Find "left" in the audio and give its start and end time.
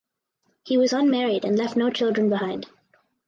1.59-1.77